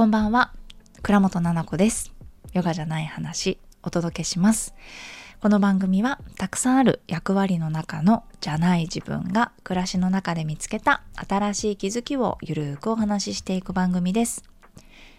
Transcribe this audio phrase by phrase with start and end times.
[0.00, 0.54] こんばんは。
[1.02, 2.14] 倉本々子です。
[2.54, 4.74] ヨガじゃない話お届けします。
[5.42, 14.42] この番組はたくさんある役割の中のじゃない自分が暮らしの中で見つけた新しい気づきをゆるーくお話ししていく番組です。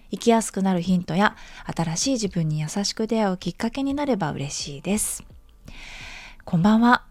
[0.10, 1.36] 生きやすくなるヒントや
[1.68, 5.24] 新しい自分に優しく出会うきっかけになれば嬉しいです。
[6.44, 7.06] こんばんは。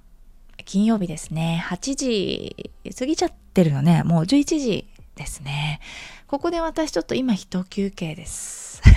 [0.65, 1.65] 金曜日ですね。
[1.69, 4.03] 8時過ぎちゃってるよね。
[4.03, 4.89] もう11時
[5.21, 5.81] ですね。
[6.27, 8.81] ここで私ちょっと今一休憩です。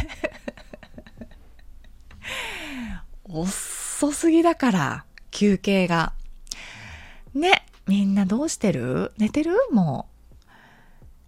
[3.25, 6.13] 遅すぎだから休憩が。
[7.33, 9.11] ねみんなどうしてる？
[9.17, 9.51] 寝てる？
[9.71, 10.13] もう。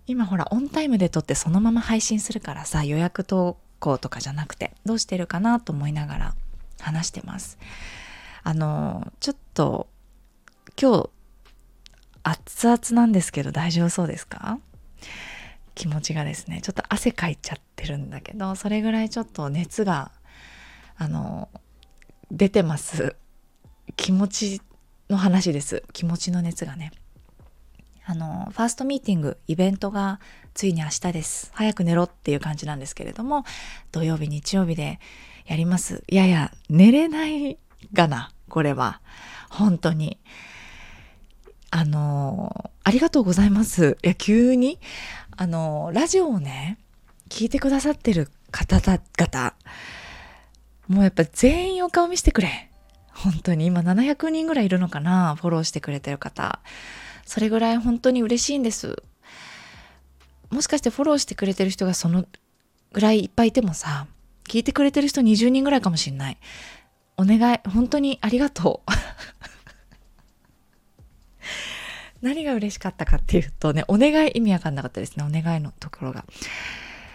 [0.08, 6.35] 今ほらオンタイムで撮ってそのまま配信するからさ予約投稿とかじゃなくてどうしてるかなと思いながら
[6.80, 7.57] 話してます。
[8.43, 9.88] あのちょっと
[10.80, 11.09] 今日
[12.23, 14.59] 熱々なんですけど大丈夫そうですか？
[15.76, 20.12] 気持ちがですねちょっと汗かいちゃってるんだけどそれぐらいちょっと熱が
[20.98, 21.49] あの
[22.31, 23.15] 出てます。
[23.98, 24.62] 気持ち
[25.09, 25.84] の話です。
[25.93, 26.91] 気持ちの熱がね。
[28.07, 30.20] あのファーストミーティングイベントが
[30.53, 31.51] ついに明日です。
[31.53, 33.43] 早く寝ろっていう感じなんですけれども
[33.91, 34.99] 土曜日日曜日で
[35.46, 36.03] やります。
[36.07, 37.57] いやいや寝れない
[37.93, 39.01] がなこれは。
[39.49, 40.20] 本当に。
[41.71, 43.98] あのありがとうございます。
[44.03, 44.79] いや急に
[45.38, 46.78] あの、ラジオをね、
[47.30, 49.54] 聞いてくださってる方々、
[50.88, 52.70] もうやっぱ全員お顔見せてくれ。
[53.12, 56.60] 本当に今700人ぐらいいるのかな、フォローしてくれてる方。
[57.26, 59.02] それぐらい本当に嬉しいんです。
[60.52, 62.26] もしかしてフォローしてくれてる人がその
[62.94, 64.08] ぐらいいっぱいいてもさ、
[64.47, 66.38] 聞いてくれてる人20人ぐらいかもしんない。
[67.18, 68.92] お願い、本当にありがとう。
[72.25, 76.25] 何が嬉しかったかっていうとね、お願い意味わかんなかったですね、お願いのところが。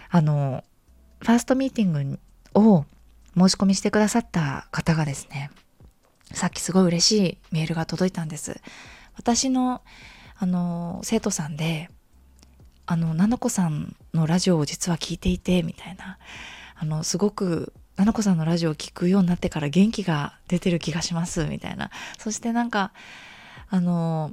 [0.09, 0.63] あの、
[1.19, 2.19] ファーストミーティング
[2.55, 2.85] を
[3.37, 5.51] 申し込みしてくださった方がですね、
[6.31, 8.61] さっきすごい嬉しいメールが届いたんです。
[9.17, 9.81] 私の、
[10.37, 11.89] あの、生徒さんで、
[12.85, 16.19] あの、ななこさんのラジオを実は聞いていて、みたいな。
[16.75, 21.91] あの、すごく、ななこさんのラジオを聞くようになってから元気が出てる気がします、みたいな。
[22.17, 22.93] そしてなんか、
[23.69, 24.31] あの、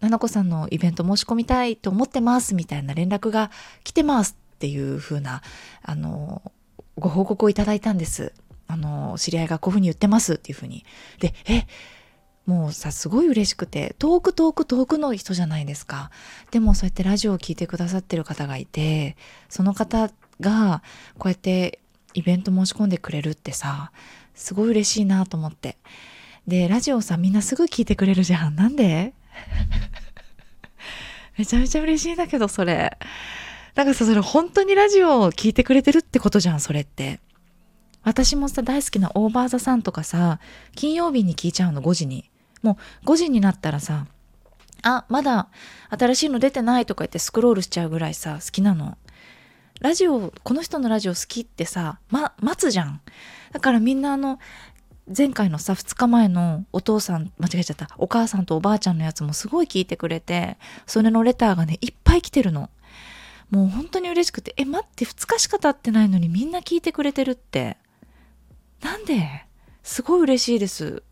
[0.00, 3.50] ななこさんのイベント申し込みたいと思ってますみたいな連絡が
[3.84, 5.42] 来てますっていう風な、
[5.82, 6.42] あの、
[6.98, 8.32] ご報告をいただいたんです。
[8.66, 10.84] あの、知り合いがこういう風に言ってますっていう風に。
[11.18, 11.66] で、え、
[12.46, 16.10] もうさ、すごい嬉しくて、遠く遠く遠くの人じゃないですか。
[16.50, 19.16] でもそうやってラジオを聴いてくださってる方がいて、
[19.48, 20.10] その方
[20.40, 20.82] が
[21.18, 21.80] こうやって
[22.14, 23.92] イベント申し込んでくれるってさ、
[24.34, 25.76] すごい嬉しいなと思って。
[26.46, 28.56] で、ラジオさ、みんなすぐ聞いてくれるじゃん。
[28.56, 29.14] なんで？
[31.38, 32.96] めちゃめちゃ嬉しいんだけど、それ。
[33.74, 37.20] なんかさ、それ本当にラジオを聞いてくれてるってことじゃん、それって。
[38.02, 40.40] 私もさ、大好きなオーバーザさんとかさ、
[40.74, 42.30] 金曜日に聞いちゃうの、5時に。
[42.62, 44.06] もう5時になったらさ、
[44.82, 45.48] あ、まだ
[45.90, 48.96] 新しいの出てないとか言ってスクロールしちゃうぐらいさ、好きなの。
[49.80, 53.00] ラジオ、この人のラジオ好きってさ、ま、待つじゃん。
[53.52, 54.38] だからみんなあの、
[55.06, 57.88] 前回のさ2日前のお父さん間違えちゃった。
[57.98, 60.56] お母さんとおばあちゃんのやつもすごい聞いてくれて
[60.86, 62.70] それのレターがねいっぱい来てるの。
[63.50, 67.76] もう本当に嬉しくてえ待って2日しか経ってないのにみんな聞いてくれてるって。
[68.82, 69.46] なんで？
[69.82, 71.02] すごい嬉しいです。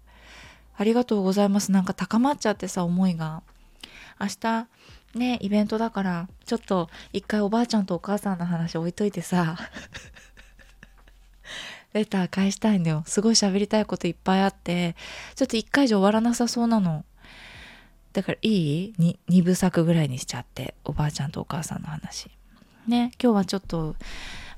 [0.77, 1.73] ありがとうございます。
[1.73, 3.43] なんか高まっちゃってさ思いが。
[4.21, 4.69] 明日
[5.15, 9.57] ねイベントだからちょっと一回おばあちゃんとお母さんの話置いといてさ。
[11.95, 13.03] レター返したいんだよ。
[13.07, 14.95] すごい喋りたいこといっぱいあって、
[15.35, 17.05] ちょっと一回じゃ終わらなさそうなの。
[18.13, 18.95] だからいい？
[18.99, 22.31] に二部作ぐらいにしちゃって、おばあちゃんとお母さんの話。
[22.87, 23.97] ね、今日はちょっと、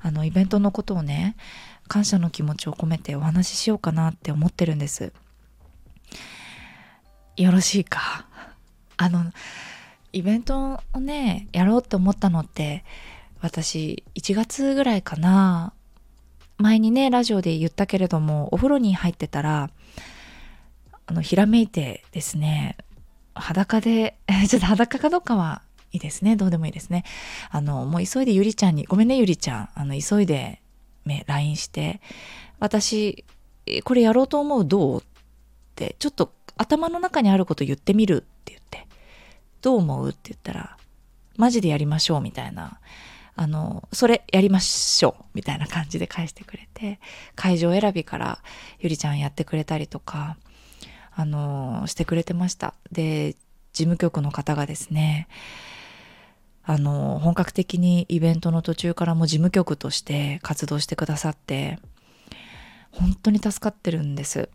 [0.01, 1.35] あの、イベントのことをね、
[1.87, 5.11] 感謝の気持ちを込めてお話ししようかなって思ってるんです。
[7.37, 8.25] よろしいか？
[8.97, 9.31] あの、
[10.13, 12.83] イベントをね、やろうって思ったのって、
[13.41, 15.73] 私、1月ぐらいかな、
[16.61, 19.69] 前にねラジオで言ったけれどもお風呂に入ってたら
[21.07, 22.77] あのひらめいてですね
[23.33, 24.17] 裸で
[24.47, 25.61] ちょっと裸かどうかは
[25.93, 26.37] いいですね。
[26.37, 27.03] どうでもいいですね。
[27.49, 29.69] あのもう急いでゆりちゃんにごめんねゆりちゃん。
[29.75, 30.61] あの急いで
[31.25, 31.99] LINE して
[32.59, 33.25] 私
[33.83, 34.65] これやろうと思う？
[34.65, 35.01] どう？
[35.01, 35.03] っ
[35.75, 38.87] てちょっと頭の中にあること言ってみるって言って
[39.61, 40.09] どう思う？
[40.09, 40.77] って言ったら
[41.35, 42.79] マジでやりましょうみたいな
[43.35, 46.99] あの、それやりましょうみたいな感じで返してくれて、
[47.35, 48.39] 会場選びから
[48.79, 50.37] ゆりちゃんやってくれたりとか、
[51.13, 52.73] あの、してくれてました。
[52.91, 53.33] で、
[53.73, 55.27] 事務局の方がですね、
[56.63, 61.79] あの本格的にイベントの途中からも事務局として活動してくださって
[62.91, 64.49] 本当に助かってるんです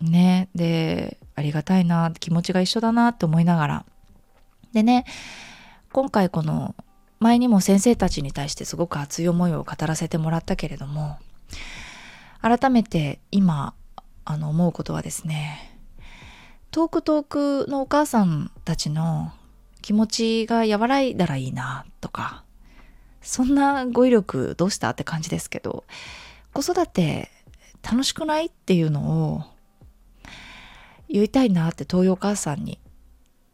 [0.00, 3.86] ねでありがたいな気持ちが一緒だなって思いながら
[4.72, 5.04] でね
[5.92, 6.74] 今回この
[7.20, 11.18] 前にも先生たちに対してすごく熱い思いを語らせてもらったけれども
[12.40, 13.74] 改めて今
[14.24, 15.78] あの思うことはですね
[16.70, 19.32] 遠く遠くのお母さんたちの
[19.80, 22.44] 気持ちが和らいだらいいなとか
[23.22, 25.84] そんな語彙力どうしたって感じですけど
[26.52, 27.30] 子育て
[27.82, 29.42] 楽しくないっていうのを
[31.08, 32.78] 言いたいなって東洋お母さんに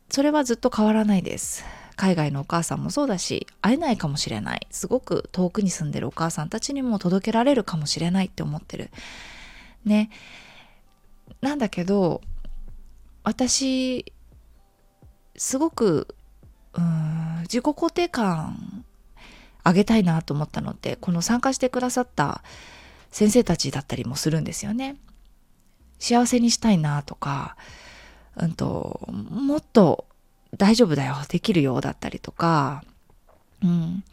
[0.08, 1.64] それはずっと変わらないです。
[2.00, 4.66] 海外のお母さんもそうだし会えないかもしれない。
[4.70, 8.90] すごく遠くに住んでるお母さんたちにも届けられるかもしれないって思ってる。
[9.84, 10.08] ね。
[11.42, 12.22] なんだけど
[13.22, 14.14] 私
[15.36, 16.14] すごく
[16.72, 18.86] うん自己肯定感
[19.62, 22.42] 上げたいなと思ったのってこの参加してくださった
[23.10, 24.96] 先生たちだったりもするんですよね。
[25.98, 27.58] 幸せにしたいなとか、
[28.36, 30.06] うんと、もっと
[30.56, 32.84] 大丈夫だよ、できるよだったりとか、
[33.62, 34.04] うん、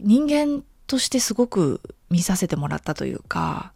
[0.00, 1.80] 人間としてすごく
[2.10, 3.72] 見させてもらったというか、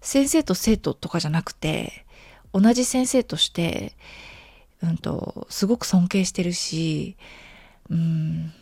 [0.00, 2.04] 先生と生徒とかじゃなくて、
[2.52, 3.96] 同じ先生として、
[4.82, 7.16] うんと、すごく尊敬してるし、
[7.90, 8.52] うん、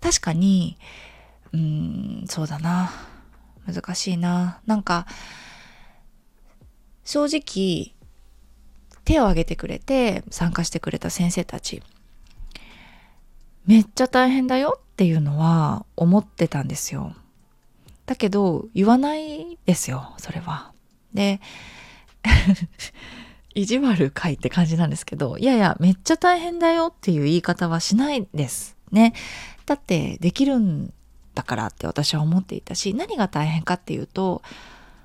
[0.00, 0.76] 確かに、
[1.52, 2.90] うん、そうだな。
[3.66, 4.60] 難しいな。
[4.66, 5.06] なんか、
[7.04, 7.93] 正直、
[9.04, 11.82] 手を挙げてくれて参加してくれた先生たち、
[13.66, 17.14] めっちゃ大変だよっていうのは思ってたんですよ。
[18.06, 20.72] だけど、言わないですよ、それは。
[21.14, 21.40] で、
[23.54, 29.14] 意地悪かいって感じなんですけど、いやいや、めっちゃ大変だよっていう言い方はしないですね。
[29.64, 30.92] だって、できるん
[31.34, 34.42] だからって私は思っていたし、何が大変かっていうと、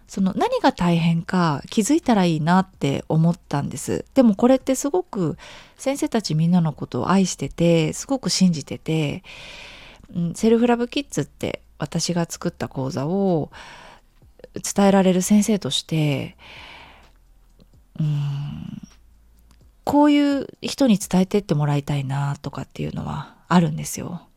[0.09, 4.05] その何が大変か気づいたらいいなって思ったんです。
[4.15, 5.37] でもこれってすごく
[5.77, 9.23] 先生たちみんなのことを愛してて、すごく信じてて、
[10.33, 13.51] セルフラブキッズって私が作った講座を
[14.55, 16.35] 伝えられる先生として、
[17.99, 18.81] うん
[19.83, 24.28] こういう人に伝えてってもらいたいなとかっていうのはあるんですよ。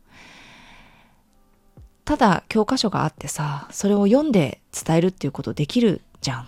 [2.05, 6.47] ただ教科書があってさ、それを読んで伝えるっていうことできるじゃん。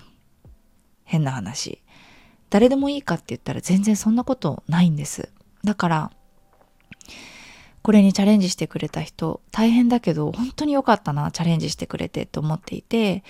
[1.03, 1.81] 変な話。
[2.49, 5.29] 誰でもいいかって言ったら全然そんなことないんです。
[5.63, 6.11] だから、
[7.81, 13.23] これにチャレンジしてくれた人、大変だけど本当に良かったな、チャレンジしてくれてと思っていて、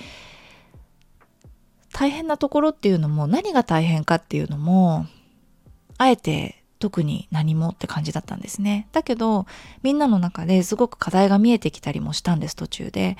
[1.93, 5.05] 大変なところっていうのも何が大変かっていうのも
[5.97, 8.87] あえて特に何もって感じだったんですね。
[8.91, 9.47] だけど
[9.81, 13.17] みんなの中ですごく課題が見えてきたりもしたんです途中で。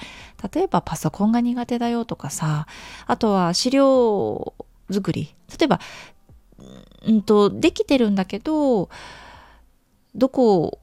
[0.53, 2.67] 例えばパソコンが苦手だよとかさ
[3.07, 4.53] あとは資料
[4.91, 5.79] 作り例えば
[7.07, 8.89] うんとできてるんだけど
[10.13, 10.79] どこ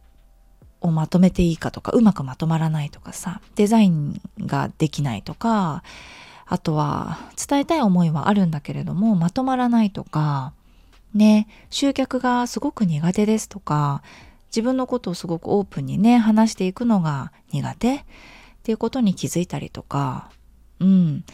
[0.80, 5.84] をまとめていいかとかうまくまとまらないとかさデザインができないとか
[6.46, 7.18] あとは
[7.48, 10.52] 伝えたい思いはあるんだけれどもまとまらないとか
[11.14, 14.02] ね集客がすごく苦手ですとか
[14.48, 18.00] 自分のことをすごくオープンにね話していくのが苦手っ
[18.62, 20.30] ていうことに気づいたりとか
[20.82, 21.24] うん。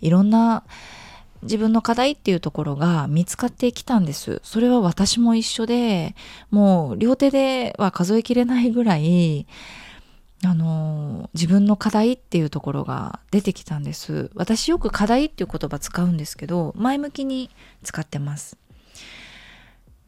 [0.00, 0.64] いろんな
[1.42, 4.40] 自分の課題っていうところが見つかってきたんです。
[4.42, 6.14] それは私も一緒で、
[6.50, 9.46] もう両手では数えきれないぐらい、
[10.44, 14.30] あの自分の課題っていうところが出てきたんです。
[14.34, 17.50] 私よく課題っていう言葉使うんですけど前向きに
[17.82, 18.58] 使ってます。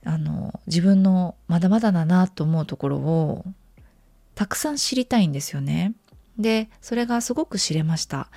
[0.04, 3.44] あの自分のまだまだだなと思うところを
[4.34, 5.94] たくさん知りたいんですよね。
[6.38, 8.28] でそれがすごく知れました。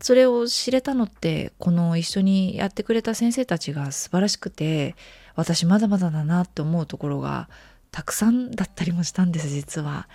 [0.00, 4.96] それを知れたのってこの一緒にやってくれた先生たちが素晴らしくて
[5.36, 7.50] 私まだまだだなって思うところが
[7.90, 10.08] たくさんだったりもしたんです実は。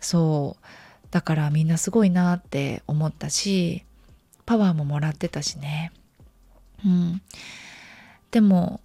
[0.00, 0.64] そう。
[1.10, 3.84] だからみんなすごいなって思ったし
[4.46, 5.92] パワーももらってたしね。
[6.84, 7.22] うん。
[8.30, 8.80] でも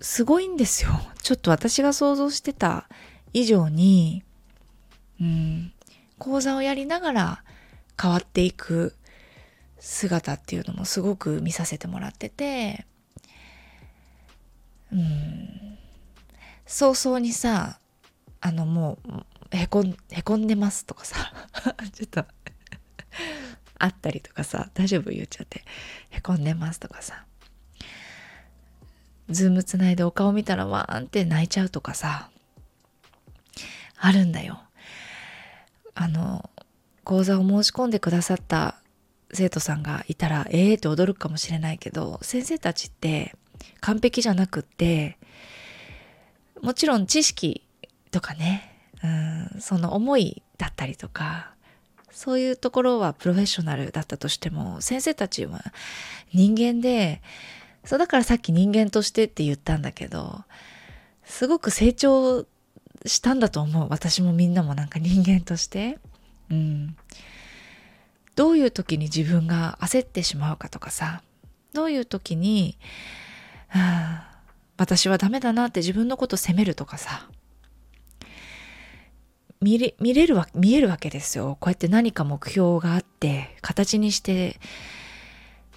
[0.00, 0.90] すごいんですよ。
[1.22, 2.88] ちょっと私が想像してた
[3.32, 4.22] 以上に
[5.20, 5.72] うん
[6.18, 7.44] 講座をやりながら
[8.00, 8.94] 変わっていく
[9.78, 12.86] 姿っていうのもすごく見させてもらってて
[14.92, 15.78] うん
[16.66, 17.78] 早々にさ
[18.40, 18.98] あのも
[19.52, 21.32] うへこんへこんでますとかさ
[21.92, 22.24] ちょっと
[23.78, 25.10] あったりとかさ大丈夫？
[25.10, 25.64] 言っちゃって。
[26.10, 27.27] へこんでますとかさ。
[29.30, 32.30] ズームつないでお顔見たらわーんって泣いちゃうとかさ
[34.00, 34.60] あるんだよ。
[35.94, 36.48] あの
[37.02, 38.76] 講座を申し込んでくださった
[39.32, 43.34] 生徒さんがいたらええー、って驚くかもしれないけど先生たちって
[43.80, 45.18] 完璧じゃなくって
[46.62, 47.62] もちろん知識
[48.10, 51.52] とかねうんその思いだったりとか
[52.10, 55.62] そういうところはプロフェッショナルだったとしても先生たちは
[56.32, 57.22] 人間で
[57.84, 60.44] そうだからさっき人間としてって言ったんだけど
[61.24, 62.46] すごく成長
[63.06, 63.88] したんだと思う。
[63.90, 65.98] 私もみんなもなんか人間として。
[66.50, 66.96] うん。
[68.34, 71.22] どういう時に自分が焦ってしまうかとかさ。
[71.74, 72.78] どういう時に、
[73.68, 74.40] はあ、
[74.78, 77.28] 私はダメだなって自分のこと責めるとかさ。
[79.60, 81.56] 見れ見れるわ見えるわけですよ。
[81.60, 84.60] こうやって何か目標があって形にして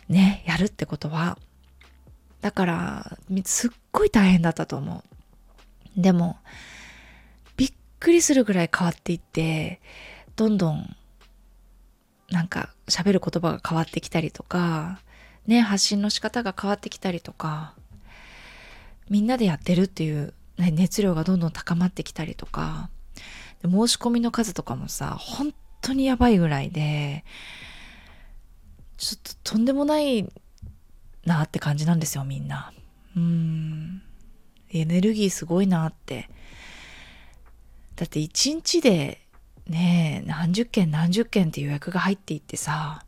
[0.08, 1.38] ねやるってことは。
[2.42, 5.04] だからすっごい大変だったと思
[5.98, 6.02] う。
[6.02, 6.38] でも
[7.58, 9.82] びっくりするぐらい変わっていって
[10.36, 10.96] どんどん
[12.30, 15.02] なんか喋る言葉が変わってきたりとか
[15.48, 17.74] ね発信の仕方が変わってきたりとか
[19.10, 22.90] みんなでやってるっていう、ね、熱量がどんどん高まってきたりとか
[23.64, 27.26] 申し込みの数とかもさ本当にやばいぐらいで
[28.98, 30.32] ちょっととんでもない
[31.26, 32.72] なって感じなんですよみんな。
[33.16, 34.02] うん。
[34.72, 36.30] エネルギーすごいなって。
[37.96, 39.22] だって一日で
[39.68, 43.06] ねえ何十件何十件って予約が入っていってさ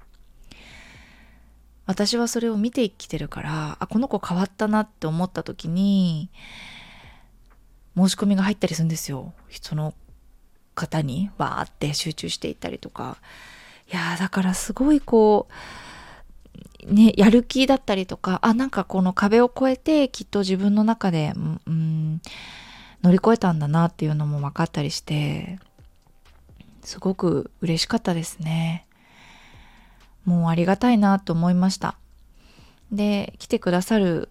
[1.86, 6.30] 私はそれを見てきてるからあこの子変わったなって思った時に
[7.98, 9.34] 申し込みが入ったりするんですよ。
[9.62, 9.94] その
[10.74, 13.18] 方にわーって集中していったりとか。
[13.92, 15.54] いやだからすごいこう
[16.88, 22.22] ねやる気だったりとかあなんかこの壁を越えてきっと自分の中でうん
[23.04, 25.60] 乗り越えたんだなっていうのも分かったりして
[26.82, 28.86] すごく嬉しかったですね。
[30.26, 31.98] もうありがたいなと思いました。
[32.92, 34.30] で来てくださる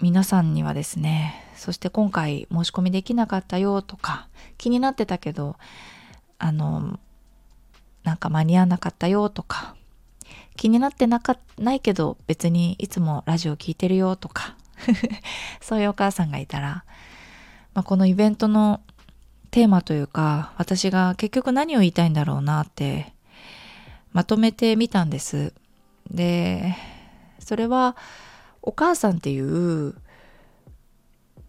[0.00, 5.56] 皆さんにはですねそして今回申し込みできなかったよとか気になってたけど
[6.38, 6.98] あの
[8.02, 9.76] なんか間に合わなかったよとか
[10.56, 14.56] 気になってなかないけど別にいつもラジオ聞いてるよとか
[15.60, 16.84] そういうお母さんがいたら、
[17.74, 18.80] まあ、このイベントの
[19.50, 23.12] テーマというか私が結局何を言いたいんだろうなって
[24.12, 25.52] まとめてみたんです。
[26.10, 26.76] で
[27.38, 27.96] それは
[28.62, 29.94] お母さんっていう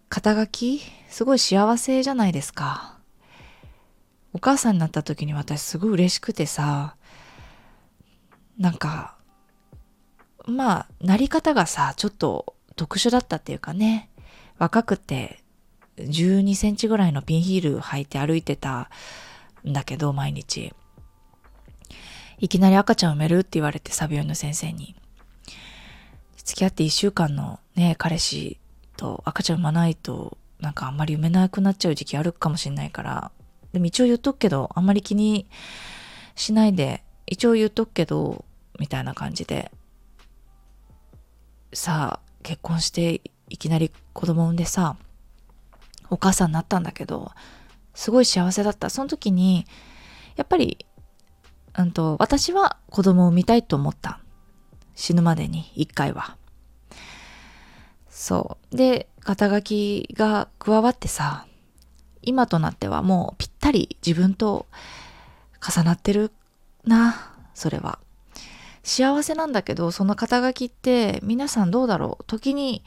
[0.09, 2.95] 肩書きすごい幸せじゃないですか。
[4.33, 6.94] お母さんになった時に私すごい嬉しくてさ、
[8.57, 9.15] なんか、
[10.45, 14.09] まあ、なり方がさ、ちょっと特殊だったっていうかね、
[14.57, 15.39] 若くて
[15.97, 18.89] 12センチぐらいのピンヒール履いて歩いてた
[19.67, 20.73] んだけど、毎日。
[22.37, 24.95] いきなり赤ちゃん産めるって言われてさ、病院の先生に。
[26.37, 28.59] 付き合って1週間のね、彼氏
[28.95, 33.31] と赤ちゃん産まないとなんかあんまり産めなくなっちゃう時期あるかもしれないから
[33.73, 35.47] でも一応言っとくけどあんまり気に
[36.35, 38.45] しないで一応言っとくけど
[38.79, 39.71] みたいな感じで。
[41.73, 44.95] さあ結婚していきなり子供産んでさ
[46.09, 47.31] お母さんになったんだけど
[47.95, 48.89] すごい幸せだった。
[48.89, 49.65] その時に
[50.35, 50.85] やっぱり、
[51.77, 54.19] うんと、私は子供を産みたいと思った。
[54.95, 56.37] 死ぬまでに一回は。
[58.09, 58.75] そう。
[58.75, 61.47] で、肩書きが加わってさ、
[62.21, 64.65] 今となってはもうぴったり自分と
[65.61, 66.31] 重なってる
[66.85, 67.99] な、それは。
[68.83, 72.23] 幸せなんだけど、その肩書きって皆さんどうだろう？
[72.25, 72.83] 時に、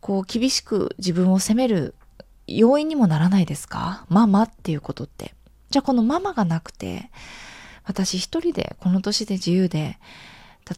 [0.00, 1.94] こう厳しく自分を責める
[2.46, 4.06] 要因にもならないですか？
[4.08, 5.34] ママっていうことって。
[5.70, 7.10] じゃあこのママがなくて、
[7.84, 9.98] 私一人でこの年で自由で、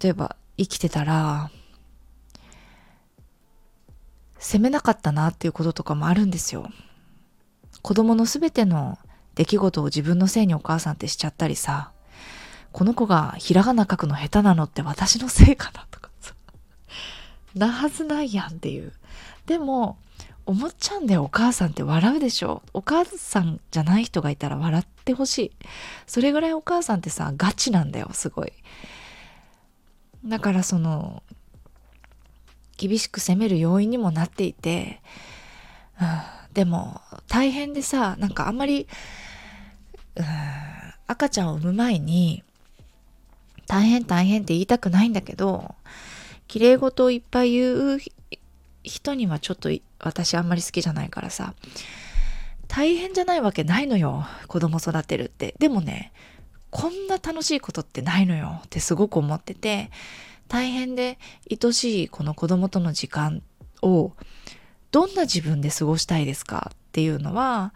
[0.00, 1.50] 例えば生きてたら、
[4.38, 6.68] 責めなかったなっていうこととかもあるんですよ。
[7.82, 8.98] 子供の全ての
[9.34, 11.92] 出来事を自分のせいにお母さんってしちゃったりさ、
[12.76, 16.34] この子がひらがな書くの下手なのって私のせいかなとかさ、
[17.56, 18.92] なはずないやんっていう。
[19.46, 19.96] でも、
[20.44, 22.62] 思っちゃうんだよ、お母さんって笑うでしょ。
[22.74, 25.52] お母さんじゃない人がいたら笑ってほしい。
[26.06, 28.52] それぐらいお母さんってさ、ガチなんだよ、すごい。
[30.26, 31.22] だからその、
[32.76, 35.00] 厳しく責める要因にもなっていて、
[35.98, 36.06] うん、
[36.52, 38.86] でも大変でさなんかあんまり、
[40.16, 40.24] うん、
[41.06, 42.44] 赤ちゃんを産む前に
[43.66, 45.74] 大変大変って言いたくないんだけど
[46.48, 47.98] 綺麗事をいっぱい言う
[48.82, 51.54] 人にはちょっと私あんまり好きじゃないからさ
[52.68, 55.54] 大変じゃないわけないのよ子供育てるって。
[55.58, 56.12] でもね
[56.70, 59.90] こんな楽しいことってないのよってすごく思ってて
[60.48, 61.18] 大変で
[61.50, 63.42] 愛しいこの子供との時間
[63.82, 64.12] を
[64.90, 66.70] どんな自分で過ごしたいですか？
[66.72, 67.72] っていうのは、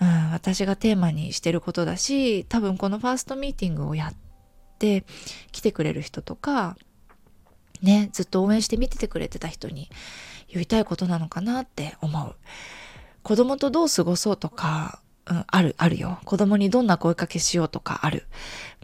[0.00, 4.25] うん、私がテーマにしてることだし多分このファーストミーティングをやって
[4.78, 5.04] て
[5.52, 6.76] 来てくれる人とか
[7.82, 9.90] ねずっと応援して見ててくれてた人に
[10.48, 12.34] 言いたいことなのかなって思う。
[13.22, 16.20] 子供とどう過ごそうとか、うん、ある、あるよ。
[16.24, 18.26] 子供にどんな声かけしようとかある。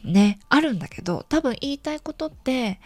[0.03, 2.81] ね、あるんだけど、多分言いたいことって、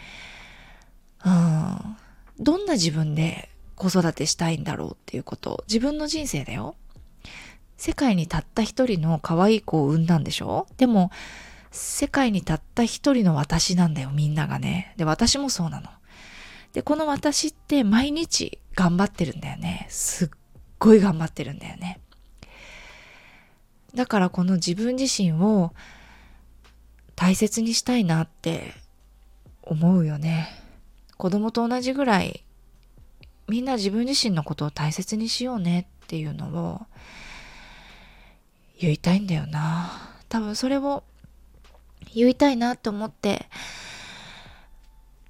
[1.24, 1.96] うん、
[2.38, 5.64] どんな自分で子育てしたいんだろうっていうこと。
[5.66, 6.76] 自分の人生だよ。
[7.78, 11.10] 世界にたった一人の可愛い子を産んだんでしょでも、
[11.76, 14.94] 世界にたった一人の私なんだよ、みんながね。
[14.96, 15.90] で、私もそうなの。
[16.72, 19.86] で、この私って毎日頑張ってるんだよね。
[19.90, 20.28] すっ
[20.78, 22.00] ごい頑張ってるんだよね。
[23.94, 25.72] だからこの自分自身を
[27.14, 28.74] 大切にしたいなって
[29.62, 30.48] 思うよね。
[31.16, 32.44] 子供と同じぐらい
[33.48, 36.86] みんな自分自身のことを大切にしようねっていうのを
[38.78, 39.90] 言いたいんだよな。
[40.28, 41.04] 多分それを
[42.16, 43.46] 言いたいなと思って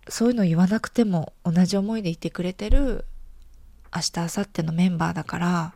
[0.09, 3.05] そういうの言わなくても同じ思いでいてくれてる
[3.95, 5.75] 明日明後日のメンバーだから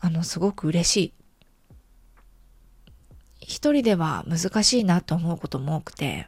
[0.00, 1.12] あのすごく嬉しい。
[3.40, 6.26] 一人では難しいなと思うことも多くて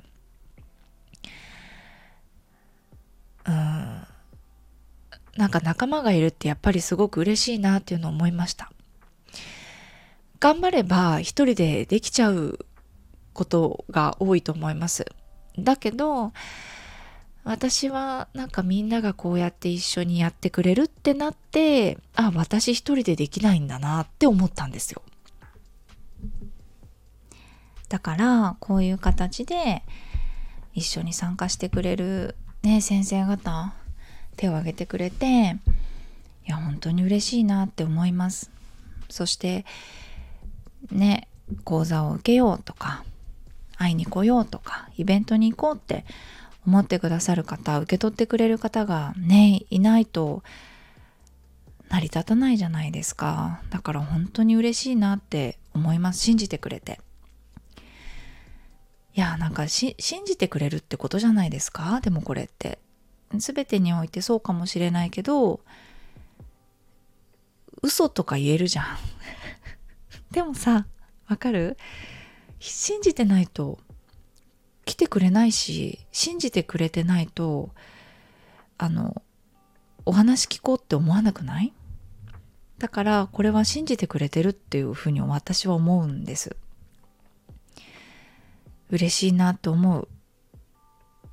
[3.44, 4.06] うん
[5.36, 8.70] なんか仲間がいるってやっぱりすごく嬉しいなっていうのを思いました。
[10.40, 12.64] 頑張れば一人でできちゃう
[13.38, 15.06] ことが多いと思います。
[15.56, 16.32] だけど
[17.44, 25.02] 私はなんかみんながこうやって一緒にやってくれるってなってあ私一人でできないんだなって思ったんですよ。
[27.88, 29.82] だからこういう形で
[30.74, 33.72] 一緒に参加してくれるね先生方
[34.36, 35.56] 手を挙げてくれて
[36.46, 38.50] いや本当に嬉しいなって思います。
[39.08, 39.64] そして
[40.90, 41.28] ね
[41.62, 42.97] 講座を受けようとか
[43.88, 46.04] 会いに来ようとかイベントに行こうって
[46.66, 50.42] 思ってくださる方受け取ってくれる方がねいないと
[51.88, 53.62] 成り立たないじゃないですか。
[53.70, 56.20] だから本当に嬉しいなって思います。
[56.20, 57.00] 信じてくれて。
[59.14, 59.94] いやなんか信
[60.26, 62.00] じてくれるってことじゃないですか？
[62.02, 62.78] でもこれって。
[63.34, 65.60] 全てにおいてそうかもしれないけど
[67.82, 68.86] 嘘とか言えるじゃん。
[70.32, 70.86] でもさ
[71.26, 71.76] わかる？
[72.60, 73.78] 信じてないと
[74.84, 77.70] 来てくれないし信じてくれてないと
[78.78, 79.22] あの
[80.04, 81.72] お話聞こうって思わなくない？
[82.78, 86.56] だからこれは信じてくれてるっていうふうに私は思うんです。
[88.90, 90.08] 嬉しいなって思う。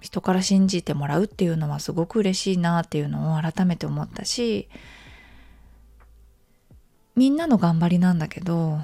[0.01, 4.67] 人から信じてもらうっていうのはすごく嬉しいなっていうのを改めて思ったし
[7.15, 8.79] みんなの頑張りなんだけど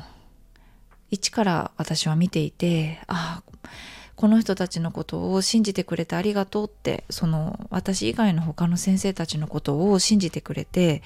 [1.12, 3.70] 一から私は見ていてああ
[4.16, 11.02] この人たちのことを信じてくれてありがとうってその私以外の他の先生たちのことを信じてくれて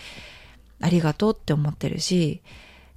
[0.82, 2.42] ありがとうって思ってるし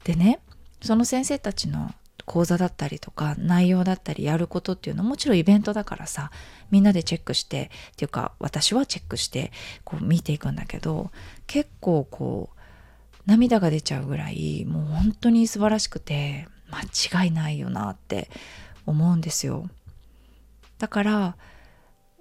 [0.04, 0.40] でね
[0.82, 1.92] その先生たちの
[2.24, 6.30] 講座だったりとか内容だったりやることっていうのはもちろんイベントだからさ
[6.70, 9.50] みんなでチェックしてっていうか私はチェックして
[9.84, 11.10] こう見ていくんだけど
[11.46, 12.58] 結構こう
[13.26, 18.30] 涙が出ちゃうぐらいもう本当に素晴らしくて間違いないよなって
[18.86, 19.68] 思うんですよ。
[20.78, 21.36] だから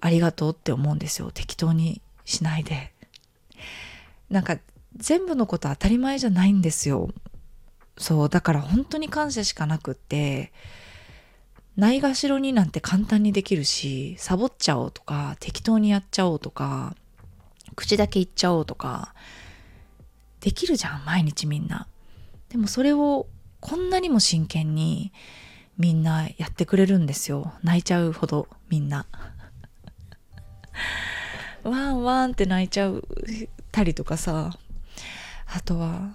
[0.00, 1.30] ありがとうって思うんですよ。
[1.32, 2.92] 適当にしないで。
[4.30, 4.58] なんか
[4.96, 7.10] 全部のこと当たり前じゃないんですよ。
[7.98, 10.52] そうだから本当に感謝しかなくって
[11.76, 16.94] ないがしろになんて簡単にできるしサボっちゃおうとか適当にやっちゃおうとか
[17.74, 19.14] 口だけ言っちゃおうとか
[20.40, 21.88] できるじゃん毎日みんな。
[22.48, 23.26] でもそれを
[23.60, 25.12] こんなにも真剣に
[25.76, 27.52] みんなやってくれるんですよ。
[27.62, 29.06] 泣いちゃうほどみんな。
[31.64, 33.04] ワンワンって泣いちゃう
[33.72, 34.50] たりとかさ。
[35.50, 36.10] あとは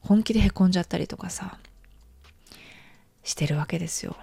[0.00, 1.58] 本気でへこんじゃったりとかさ。
[3.22, 4.16] してるわけですよ。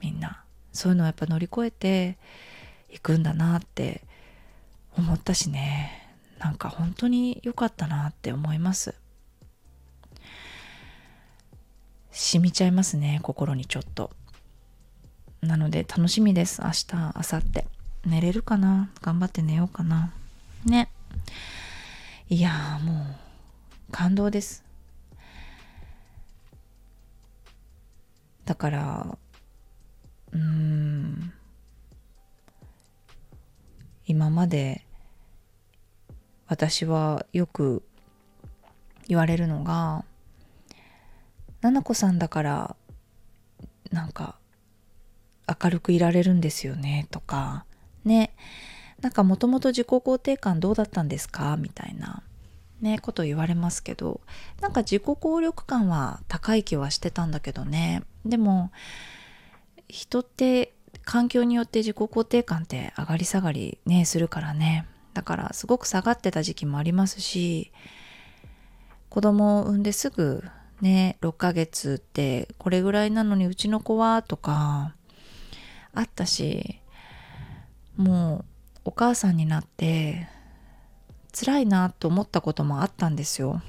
[0.00, 0.44] みんな。
[0.72, 2.18] そういうのをやっぱ乗り越えて
[2.90, 4.02] いくんだなって
[4.96, 6.06] 思ったしね。
[6.38, 8.94] なんか本当に良かったなって思います。
[12.26, 14.10] 染みちゃいますね心にちょっと。
[15.42, 17.64] なので楽しみです明日明後日。
[18.04, 18.90] 寝れるかな？
[19.00, 20.12] 頑張って寝ようかな。
[20.64, 20.88] ね。
[22.28, 24.64] いやもう感動です。
[28.44, 29.18] だから
[30.32, 31.32] うん。
[34.06, 34.84] 今まで
[36.48, 37.84] 私はよく
[39.06, 40.04] 言われるのが
[41.60, 42.76] ななこさんだから
[43.90, 44.36] なんか
[45.62, 47.64] 明るくいられるんですよね」とか。
[48.04, 48.34] ね。
[49.00, 51.56] なんかもともと自己肯定感どうだったんですか？
[51.56, 52.22] みたいな。
[52.80, 54.20] ねこと言われますけど。
[54.60, 58.02] なんか自己効力感は高い気はしてたんだけどね。
[58.24, 58.70] でも
[59.88, 64.86] 人って環境によって自己肯定感って上がり下がりねするからね。
[65.14, 67.72] だからすごく下がってた時期もありますし
[69.08, 70.44] 子供を産んですぐ
[70.80, 74.94] ね6ヶ月ってこれぐらいなのにうちの子はとか
[75.94, 76.80] あったし
[77.96, 78.44] も
[78.84, 80.28] うお母さんになって
[81.32, 83.62] 辛いなと思ったこともあったんですよ。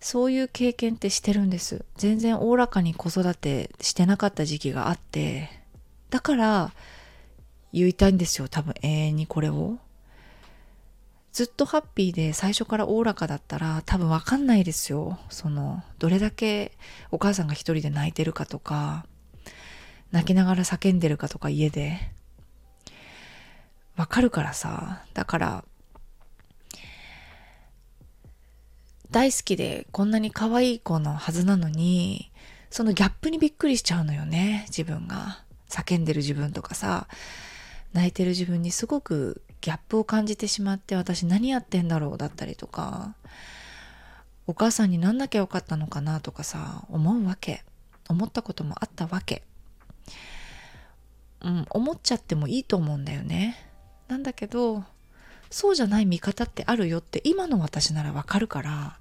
[0.00, 1.84] そういう経験ってしてるんです。
[1.96, 5.50] 全然おおらかに子育てしてなかった時期があって
[6.10, 6.72] だから
[7.72, 9.78] 言いたいんですよ多分永遠にこれを。
[11.36, 15.18] ずっとハッピーで最初からおおらかだったら多分わかんないですよ。
[15.28, 16.72] そのどれだけ
[17.10, 19.04] お母さんが一人で泣いてるかとか
[20.12, 21.98] 泣きながら叫んでるかとか家で。
[23.96, 25.04] わかるからさ。
[25.12, 25.64] だから
[29.10, 32.32] 大好きでこんなに可愛い子のはずなのに
[32.70, 34.64] そのギャップにびっくりしちゃうのよね。
[34.68, 35.44] 自分が。
[35.68, 37.08] 叫んでる自分とかさ。
[37.92, 43.16] 泣いてる自分にすごくギャップを感じてしまって私何やってんだろうだったりとか
[44.46, 47.64] お母さんになんなきゃよかったのかなとかさ思うわけ。
[48.08, 49.42] 思ったこともあったわけ。
[51.40, 53.56] うん思っちゃってもいいと思うんだよね。
[54.06, 54.84] なんだけど
[55.50, 59.00] そうじゃない見方ってあるよって今の私ならわかるから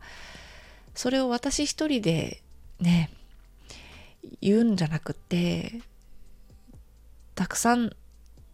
[0.96, 2.42] それを私一人で
[2.80, 3.12] ね
[4.42, 5.80] 言うんじゃなくって
[7.36, 7.96] たくさん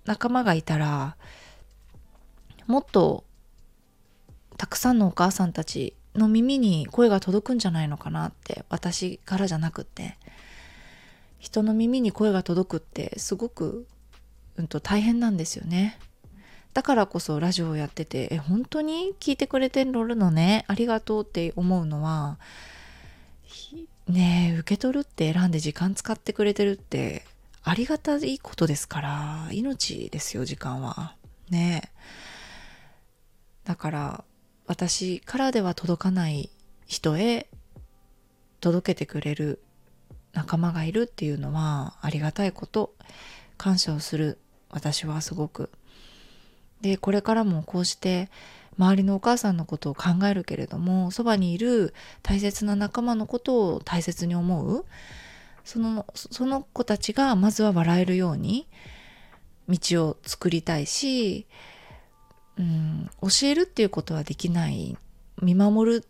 [0.03, 1.15] 仲間がいたら
[2.67, 3.23] もっと
[4.57, 10.17] たくさんのお母さんたちの耳に声が届くんじゃないのかなって私からじゃなくって。
[11.39, 13.87] 人の耳に声が届くってすごく、
[14.57, 15.97] うん、と大変なんですよね。
[16.75, 20.65] だからこそラジオをやっててえ本当に聞いてくれてるのね？
[20.67, 22.37] ありがとうって思うのは
[24.07, 27.25] ねえ受け取るって選んで時間使ってくれてるって
[27.63, 31.15] ありがたいことですから命ですよ時間は。
[31.49, 31.89] ねえ。
[33.71, 34.23] だから
[34.67, 36.49] 私からでは届かない
[36.87, 37.47] 人へ
[38.59, 39.61] 届けてくれる
[40.33, 42.93] 仲間がいるっていうのはありがたいこと。
[43.55, 44.39] 感謝をする。
[44.71, 45.71] 私はすごく。
[46.81, 48.29] でこれからもこうして
[48.77, 54.85] 周りのお母さんのことを考えるけれどもそばにいる大切な仲間のことを大切に思う。
[55.63, 58.67] そのその子たちがまずは笑えるように
[59.69, 61.47] 道を作りたいし、
[62.61, 64.95] うん、教えるっていうことはできない
[65.41, 66.05] 見守る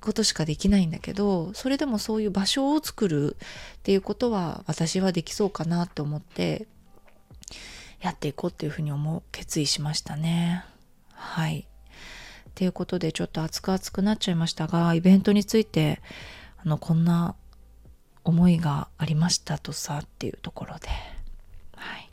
[0.00, 3.36] ことしかできないんだけどそれでもそういう場所を作る
[3.78, 6.68] っていうことは私はできそうかなって思って
[8.00, 10.64] やっていこうっていうふうに思う決意しましたね。
[11.12, 11.66] はい。
[12.54, 16.00] ということでちょっと熱く熱くなっちゃいましたがイベントについて
[16.58, 17.34] あのこんな
[18.22, 20.88] 思いがありましたとさっていうところで、
[21.74, 22.10] はい、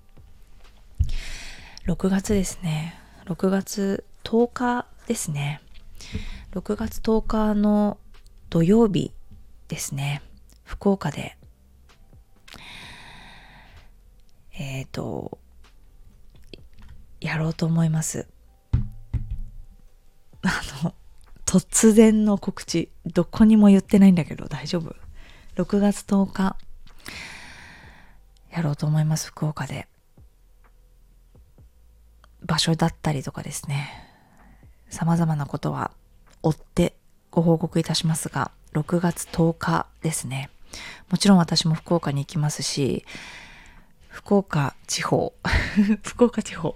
[1.85, 5.61] 6月ですね6月10日ですね
[6.51, 7.97] 6月10日の
[8.49, 9.11] 土曜日
[9.67, 10.21] ですね
[10.63, 11.37] 福岡で
[14.53, 15.39] えっ、ー、と
[17.23, 18.27] やろうと思います。
[20.43, 20.93] あの、
[21.45, 24.93] 突然の告知、どこにも言ってないんだけど大丈夫
[25.55, 26.57] ?6 月10日、
[28.51, 29.87] やろうと思います、福岡で。
[32.45, 33.91] 場所だったりとかですね、
[34.89, 35.91] 様々なことは
[36.41, 36.95] 追って
[37.31, 40.49] ご報告いたしますが、6月10日ですね。
[41.09, 43.05] もちろん私も福岡に行きますし、
[44.07, 45.33] 福岡地方、
[46.03, 46.75] 福岡地方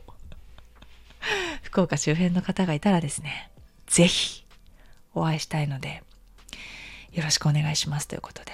[1.62, 3.50] 福岡周辺の方がいたらですね、
[3.88, 4.46] ぜひ
[5.14, 6.04] お会いしたいので、
[7.12, 8.52] よろしくお願いしますということで。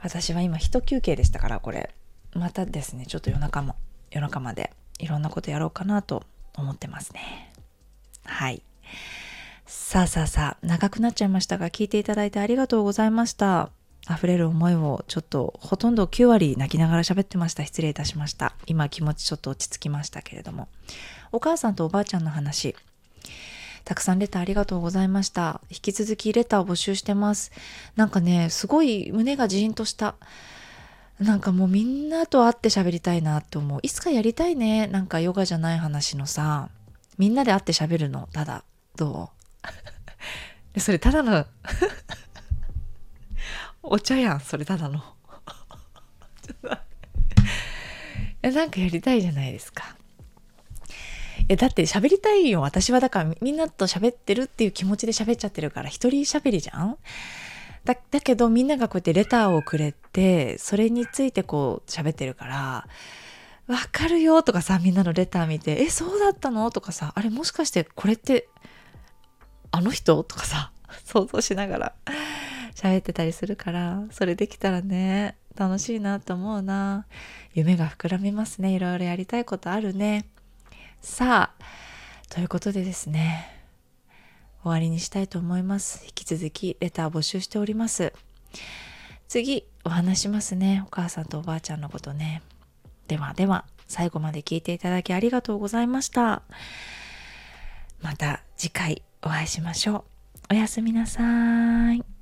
[0.00, 1.94] 私は今一休憩でしたから、これ、
[2.34, 3.76] またですね、ちょっと夜中も、
[4.10, 6.24] 夜中までいろんなことやろうかなと
[6.56, 7.52] 思ってますね。
[8.24, 8.62] はい。
[9.66, 13.70] さあさあさあ、長くなっちゃいましたが、聞いていただいてありがとうございました。
[14.10, 17.64] 溢れる思いをちょっとほとんど9割泣きながら喋ってました。
[17.64, 18.54] 失礼いたしました。
[18.66, 20.68] 今気持ちちょっと落ち着きましたけれども。
[21.32, 22.74] お母さんとおばあちゃんの話。
[23.84, 25.60] たくさんレターありがとうございました。
[25.70, 27.52] 引き続きレターを募集してます。
[27.96, 30.14] なんかねすごい胸がジーンとした。
[31.20, 33.80] なんかもうみんなと会って喋りたいなって思う。
[33.82, 34.86] いつかやりたいね。
[34.86, 36.70] なんかヨガじゃない話のさ。
[37.18, 38.28] みんなで会って喋るの。
[38.32, 38.64] ただ
[38.96, 39.30] ど
[40.76, 40.80] う？
[40.80, 41.44] それただの
[43.82, 44.40] お茶やん。
[44.40, 45.02] それただの。
[48.42, 49.96] なんかやりたいじゃないですか。
[51.48, 52.60] えだって喋りたいよ。
[52.60, 56.96] 私はだからみんなと喋ってるっていう気持ちで喋っちゃってるから一人喋りじゃん？
[57.84, 62.86] だだけどみんながこうやってレターをくれてそれについてこう喋ってるから
[63.66, 66.70] わかるよとかさみんなのレター見てえそうだったの？
[66.70, 68.48] とかさあれもしかしてこれって
[69.70, 70.22] あの人？
[70.24, 70.72] とかさ
[71.04, 71.94] 想像しながら
[72.74, 77.06] 喋ってたりするからそれできたらね楽しいなと思うな。
[77.52, 78.70] 夢が膨らみますね。
[78.70, 80.28] いろいろやりたいことあるね。
[81.00, 81.64] さあ
[82.30, 83.57] ということでですね
[84.68, 86.04] 終わりにしたいと思います。
[86.04, 88.12] 引き続きレター募集しております。
[89.26, 90.84] 次お話しますね。
[90.86, 92.42] お母さんとおばあちゃんのことね。
[93.08, 96.42] ではでは最後まで聞いていただきありがとうございました。
[98.02, 100.04] また次回お会いしましょ
[100.50, 100.52] う。
[100.52, 102.17] おやすみなさい。